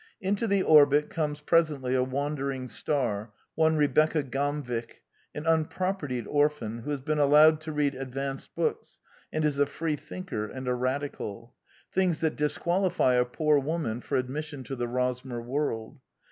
[0.19, 5.03] Into the orbit comes presently a wandering star, one Rebecca Gamvik,
[5.35, 8.99] an unpropertied orphan, who has been allowed to read advanced books,
[9.31, 11.53] and is a Free thinker and a Radical:
[11.91, 15.99] things that disqualify a poor woman for admission to the Rosmer world.